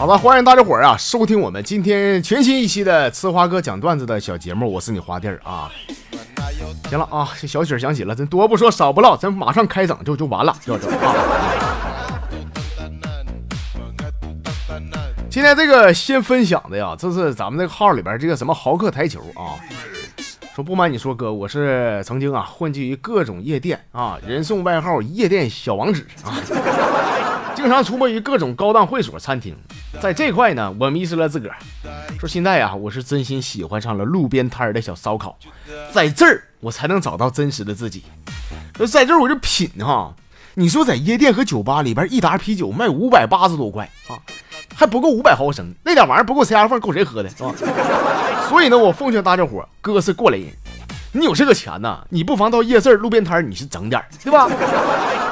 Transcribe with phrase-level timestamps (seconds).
[0.00, 5.70] 好了，欢迎大家伙儿啊，收听我们今天全新一期的呲花哥讲段子的小节目，我是你花弟儿啊。
[6.88, 11.14] 行了啊，这小曲儿响起了，咱多不说少不唠，咱马上开整就就完了，就这啊。
[15.28, 19.60] 今天这个先分享的呀，这是咱们这个号里边这个什么豪客台球啊。
[20.54, 26.40] 说不瞒你说哥，我是曾经啊混迹于各种夜店啊，人送外号夜店小王子啊，
[27.54, 29.54] 经常出没于各种高档会所、餐厅。
[29.98, 31.56] 在这块呢，我迷失了自个儿。
[32.18, 35.36] 说现在呀，我是真心喜欢上了路边摊的小烧烤，
[35.92, 38.04] 在这儿我才能找到真实的自己。
[38.76, 40.14] 说在这儿我就品哈，
[40.54, 44.16] 你说在夜店和酒吧里边，一打啤酒卖五百八十多块啊，
[44.74, 47.52] 还不够五百毫升，那点玩意儿不够塞牙缝，够谁喝的是吧？
[48.48, 50.46] 所以呢，我奉劝大家伙，哥是过来人，
[51.12, 54.48] 你有这个钱呐，你不妨到夜市、路边摊儿你是整点儿对吧？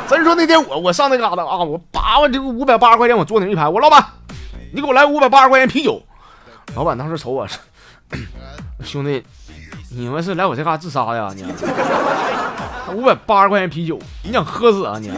[0.08, 4.04] 咱说那天我我上那嘎达啊，我叭我这个五百八十块钱我坐那一排，我老板，
[4.72, 6.02] 你给我来五百八十块钱啤酒。
[6.74, 7.58] 老板当时瞅我说
[8.84, 9.24] ：“兄弟，
[9.90, 11.32] 你们是来我这嘎自杀呀？
[11.34, 11.44] 你
[12.94, 15.10] 五百八十块钱啤酒，你想喝死啊你？”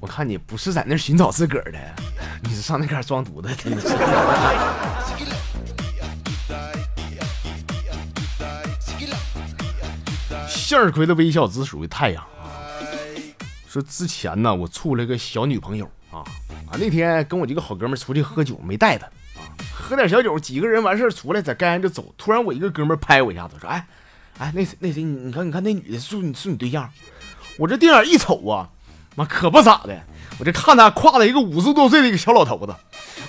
[0.00, 1.78] 我看你不是在那寻找自个儿的。
[2.42, 3.88] 你是上那嘎装犊子，真的是。
[10.48, 12.37] 向日葵的微笑只属于太阳啊！
[13.78, 16.18] 说之前呢，我处了个小女朋友啊
[16.66, 22.12] 啊，那天跟我几个好哥们出去喝酒，没带她啊，喝点小酒，几个人完事儿出来，在街上就走。
[22.18, 23.86] 突然我一个哥们拍我一下子，说：“哎
[24.38, 26.90] 哎，那谁那谁，你看你看那女的是你是你对象？”
[27.56, 28.68] 我这定眼一瞅啊，
[29.14, 29.96] 妈可不咋的。
[30.40, 32.74] 我这看他挎了一个五十多岁的一个小老头子，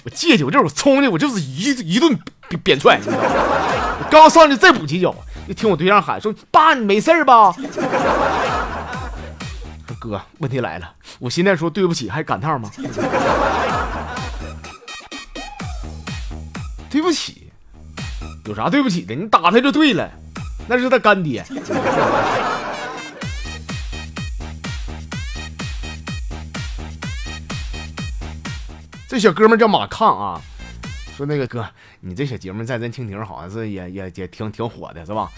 [0.03, 2.17] 我借酒劲儿，我冲进，我就是一一顿
[2.63, 2.99] 扁踹，
[4.09, 5.13] 刚上去再补几脚，
[5.47, 7.53] 就听我对象喊说：“爸，你没事吧？”
[9.99, 12.71] 哥，问题来了，我现在说对不起还赶趟吗？
[16.89, 17.51] 对不起，
[18.45, 19.13] 有啥对不起的？
[19.13, 20.09] 你打他就对了，
[20.67, 21.45] 那是他干爹。
[29.07, 30.41] 这小哥们叫马抗啊，
[31.17, 31.67] 说那个哥，
[31.99, 35.29] 你这小节目在咱蜻蜓好像是也也也挺挺火的，是吧？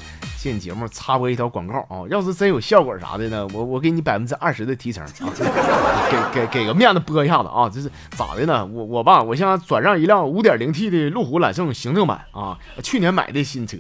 [0.41, 5.29] 借你节目插播一条广告啊，要是真有效果啥的呢，我我给你百分之二十的提成啊，
[6.34, 8.66] 给给给个面子播一下子啊，这是咋的呢？
[8.66, 13.78] 我我吧，我想转让一辆五点零 T 的路虎揽胜行政版啊，去年买的新车，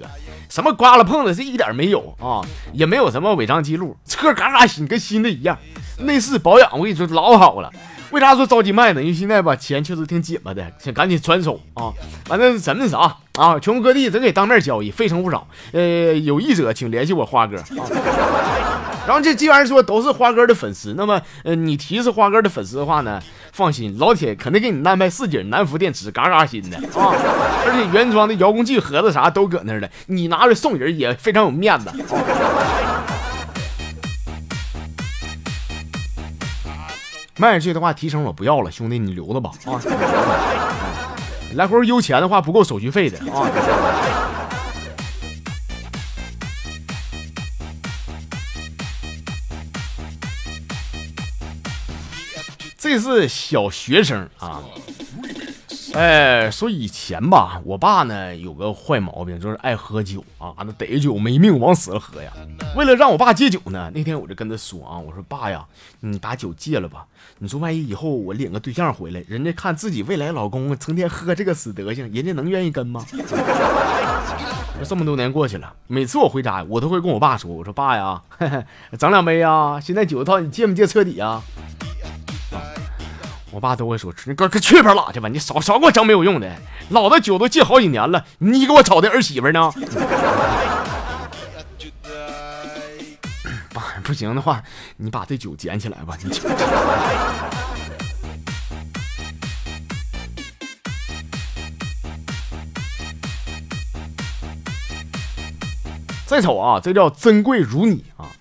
[0.51, 5.57] 什么刮了碰了是一点没有啊，也没有什么违章记录，车嘎嘎新，跟新的一样，
[6.01, 7.73] 内饰保养我跟你说老好了。
[8.11, 9.01] 为啥说着急卖呢？
[9.01, 11.93] 因为现在吧，钱确实挺紧巴的，想赶紧转手啊！
[12.25, 15.47] 反正咱那啥啊，全国各地咱给当面交易，费成不少。
[15.71, 17.63] 呃，有意者请联系我花哥啊。
[19.07, 23.19] 然后这既然说都是花哥的粉丝，那么呃，你提是花哥的粉丝的话呢，
[23.53, 27.15] 放心，老铁肯定给你安排四节南孚电池，嘎嘎新的啊！
[27.65, 31.89] 而且原装的遥控器盒子啥都搁那儿了，你拿着送人也非常有面子。
[37.41, 39.81] 卖出去的话，提成我不要了，兄弟你留着吧啊！
[41.55, 43.49] 来回邮钱的话不够手续费的啊！
[52.77, 54.61] 这是小学生啊。
[55.93, 62.31] 哎，说以前吧，我爸呢有个坏毛病，就是爱喝酒啊，那逮酒没命往死了喝呀。
[62.77, 65.65] 为了让我爸戒酒呢，那天我就跟他说啊，我说爸呀，
[65.99, 67.05] 你把酒戒了吧。
[67.39, 73.05] 你说万一以后我领个对象回来，人家看自己未来老公成天喝这个死德行，人家能愿意跟吗？
[74.83, 78.21] 这么多年过去了，每次我回家，我都会跟我爸说，我说爸呀，
[78.97, 79.79] 整两杯呀。
[79.79, 81.43] 现在酒套你戒没戒彻底啊？
[83.53, 86.49] 我爸都会说：“你哥哥去边拉去吧，你少少给我整没有用的。
[86.89, 89.69] 老子酒都戒好几年了，你给我找的儿媳妇呢？
[93.73, 94.63] 爸，不行的话，
[94.95, 96.17] 你把这酒捡起来吧。
[96.23, 96.31] 你
[106.25, 108.31] 再瞅啊，这叫珍贵如你啊。”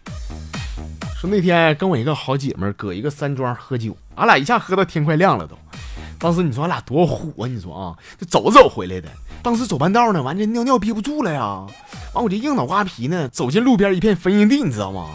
[1.21, 5.57] 说那天跟我一个好姐妹搁一个山庄喝酒，俺俩一下喝到天快亮了都。
[6.19, 7.49] 当时你说俺俩多虎啊！
[7.49, 9.09] 你说啊，就走着走回来的。
[9.43, 11.67] 当时走半道呢，完这尿尿憋不住了呀。
[12.13, 15.09] 完我这硬脑瓜皮呢，走进路边一片坟茔地，你知道吗？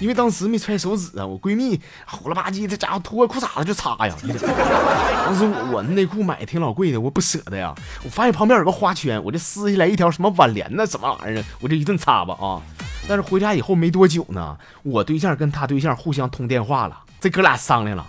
[0.00, 4.14] 因为当时没揣手纸啊，我闺蜜虎了吧唧，这家伙脱裤衩子就擦呀。
[5.24, 7.72] 当时我我内裤买的挺老贵的，我不舍得呀。
[8.04, 12.62] 我发现旁边有个花圈，我就撕下来一条什么挽联呢，什么玩意儿，我这一顿擦吧啊。
[13.08, 18.06] 但是回家以后没多久呢，我对象跟他对象互相通电话了，这哥俩商量了，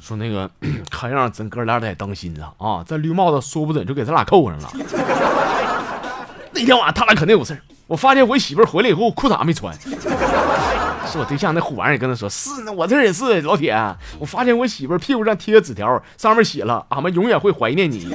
[0.00, 0.50] 说那个
[0.90, 2.84] 看样咱哥俩得当心了啊！
[2.86, 4.70] 这绿帽子说不准就给咱俩扣上了。
[6.52, 13.74] 那天晚上他俩肯定有事我发现我媳妇回来以后裤衩没穿，是我对象那虎玩意儿跟他说是呢，我这也是老铁。
[14.18, 18.14] 我发现我媳妇屁股上贴个纸条，上面写了俺们永远会怀念你。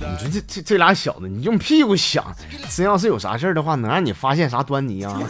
[0.00, 2.24] 你说这这这俩小子，你用屁股想，
[2.70, 5.20] 真要是有啥事儿的话，能让你发现啥端倪啊？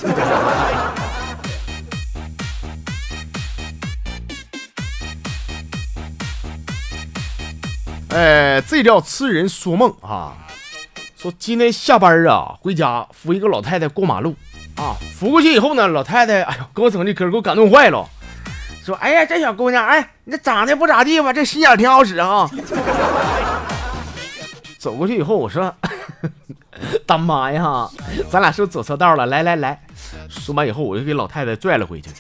[8.21, 10.35] 哎，这叫痴人说梦啊！
[11.17, 14.37] 说今天下班啊，回家扶一个老太太过马路
[14.77, 18.07] 啊，扶过去以后呢，老太太哎呦，给我整这歌给我感动坏了。
[18.85, 21.33] 说哎呀，这小姑娘，哎，你这长得不咋地吧？
[21.33, 22.47] 这心眼挺好使啊。
[24.77, 25.75] 走过去以后，我说
[27.07, 27.89] 大妈呀，
[28.29, 29.25] 咱俩是不是走错道了？
[29.25, 29.81] 来来来，
[30.29, 32.11] 说完以后，我就给老太太拽了回去。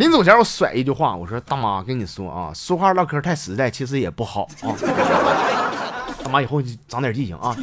[0.00, 4.72] 临走前，我甩一句话，我说：“大妈，跟你说啊，说话唠嗑太实在，其实也不好啊。
[6.24, 7.54] 大妈，以后长点记性啊。”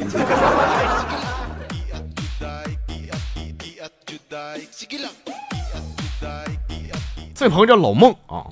[7.34, 8.46] 这朋友叫老孟啊，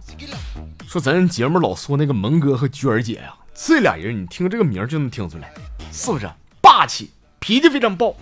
[0.88, 5.54] 说咱节目老说那个蒙哥和娟儿姐呀，这俩人你听这个名就能听出来，
[5.92, 6.28] 是不是
[6.60, 8.12] 霸气，脾气非常暴，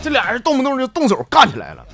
[0.00, 1.84] 这俩人动不动就动手干起来了。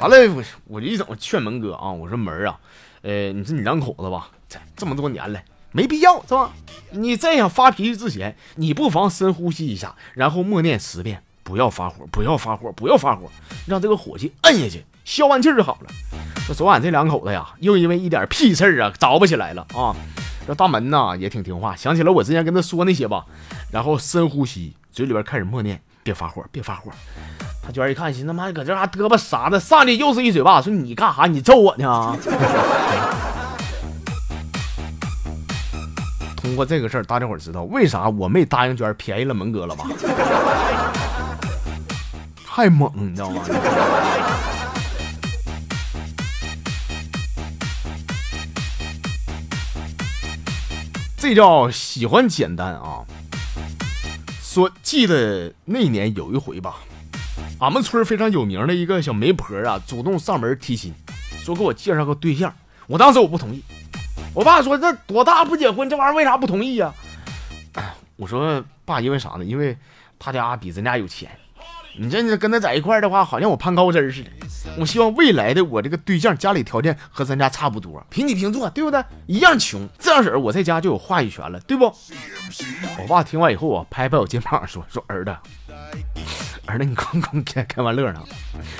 [0.00, 2.58] 完了，我我就一整劝门哥啊，我说门啊，
[3.02, 5.40] 呃，你说你两口子吧，这这么多年了，
[5.72, 6.52] 没必要是吧？
[6.90, 13.30] 你再想发脾气之前，你不妨深呼吸一下，然后默念十遍，不要发火，不要发火，不要发火，
[13.66, 15.90] 让这个火气摁下去，消完气就好了。
[16.46, 19.94] 说昨晚这两口子呀，又因为一点屁事儿啊，着不起来了啊。
[20.46, 23.24] 这大门呐也挺听话，想起了我之前跟他说那些吧，
[23.70, 26.90] 然后深呼吸，嘴里边开始默念，别发火，别发火。
[27.70, 31.26] 娟一看，寻思他妈搁这还嘚吧啥的，上去又是一嘴巴，说你干啥？
[31.26, 32.16] 你揍我呢？
[36.36, 39.84] 通过这个事儿，大家伙知道为啥我没答应娟便宜了门哥了吧？
[42.46, 43.42] 太猛，你知道吗？
[51.16, 53.04] 这叫喜欢简单啊！
[54.42, 56.76] 说记得那年有一回吧。
[57.60, 60.94] 俺们村非常有名的一个小媒婆啊，主动上门提亲，
[61.44, 62.52] 说给我介绍个对象。
[62.86, 63.62] 我当时我不同意，
[64.34, 66.90] 我爸说这多大不结婚，这玩意儿为啥不同意呀？
[68.16, 69.44] 我说爸，因为啥呢？
[69.44, 69.76] 因为
[70.18, 71.30] 他家比咱家有钱。
[71.98, 74.30] 你这跟他在一块的话，好像我攀高枝似的。
[74.78, 79.04] 我希望未来的我这个对象家里条件和咱家差不多，平起平坐，对不对？
[79.26, 81.84] 一样穷，这样式儿我在家就有话语权了，对不？
[81.84, 85.36] 我爸听完以后啊，拍拍我肩膀说：“说儿子。”
[86.70, 88.20] 儿子，你刚刚开开玩乐呢，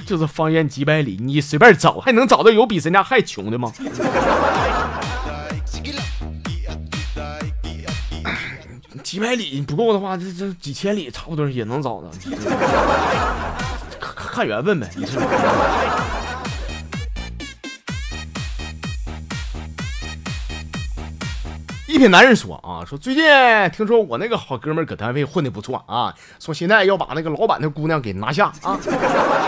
[0.06, 3.72] 就是方圆几百里，你随便找，还能找到有比咱家还穷的吗？
[9.02, 12.08] 几百里不够的话，这这几千里差不多也能找到，
[13.98, 15.18] 看缘分呗，你是
[22.00, 23.22] 品男人说啊，说最近
[23.76, 28.80] 听说我那个好哥们搁单位混的不错啊，说现在要把那个老板的姑娘给拿下啊，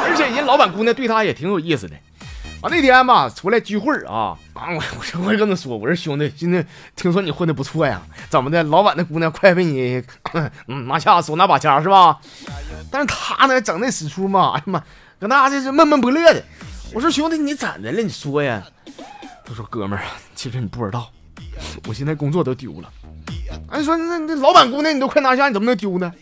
[0.04, 1.96] 而且人老板姑娘对他也挺有意思的。
[2.60, 6.62] 啊，那天吧出来聚会啊，啊我我我跟他说，我说兄弟，现在
[6.94, 8.62] 听说你混的不错呀，怎么的？
[8.64, 10.04] 老板的姑娘快被你
[10.68, 12.20] 嗯拿下手拿把掐是吧？
[12.90, 14.82] 但是他呢整那死出嘛，哎呀妈，
[15.18, 16.44] 搁那这是闷闷不乐的。
[16.92, 18.02] 我说兄弟你怎的了？
[18.02, 18.62] 你说呀？
[19.42, 20.04] 他说哥们儿，
[20.34, 21.10] 其实你不知道。
[21.88, 22.88] 我现在工作都丢了，
[23.70, 26.12] 哎，说那那老板姑娘你都快拿下，你怎么能丢呢？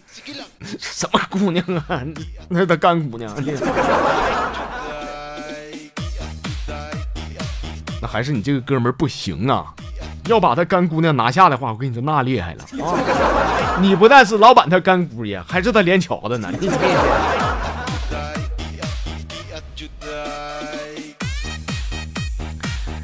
[0.79, 2.03] 什么姑娘啊？
[2.49, 3.33] 那他干姑娘。
[8.03, 9.67] 那还是你这个哥们儿不行啊！
[10.27, 12.97] 要把他干姑娘拿下的话，我跟你说那厉害了啊！
[13.81, 16.51] 你不但是老板他干姑爷，还是他连桥的呢。
[16.59, 16.69] 你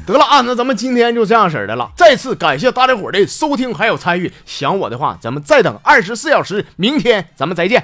[0.07, 1.91] 得了啊，那咱们今天就这样式的了。
[1.97, 4.31] 再次感谢大家伙的收听还有参与。
[4.45, 7.83] 想我的话，咱们再等二十四小时，明天咱们再见。